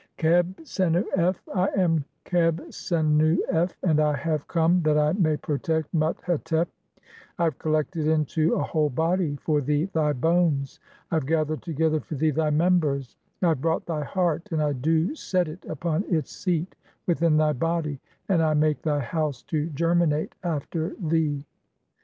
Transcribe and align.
XIII. 0.19 0.29
(1) 0.31 0.43
Qebh 0.43 0.55
sennu 0.67 1.05
f:— 1.15 1.47
"I 1.53 1.67
am 1.79 2.05
Qebh 2.25 2.57
sennu 2.69 3.37
f, 3.51 3.77
and 3.83 3.99
I 3.99 4.15
have 4.17 4.47
"come 4.47 4.77
(2) 4.77 4.81
that 4.85 4.97
I 4.97 5.13
may 5.13 5.37
protect 5.37 5.93
Mut 5.93 6.17
hetep; 6.25 6.65
I 7.37 7.43
have 7.43 7.59
collected 7.59 8.07
into 8.07 8.55
"a 8.55 8.63
whole 8.63 8.89
body 8.89 9.35
for 9.35 9.61
thee 9.61 9.85
thy 9.93 10.13
bones, 10.13 10.79
I 11.11 11.17
have 11.17 11.27
gathered 11.27 11.61
(3) 11.61 11.75
together 11.75 11.99
"for 11.99 12.15
thee 12.15 12.31
thy 12.31 12.49
members, 12.49 13.15
I 13.43 13.49
have 13.49 13.61
brought 13.61 13.85
thy 13.85 14.03
heart 14.03 14.49
and 14.51 14.63
I 14.63 14.73
do 14.73 15.13
set 15.13 15.47
"it 15.47 15.63
upon 15.69 16.03
its 16.05 16.31
seat 16.35 16.75
within 17.05 17.37
thy 17.37 17.53
body, 17.53 17.99
and 18.27 18.41
I 18.41 18.55
make 18.55 18.81
thy 18.81 19.01
house 19.01 19.43
to 19.43 19.67
ger 19.67 19.93
"minate 19.93 20.31
after 20.43 20.95
thee." 20.99 21.45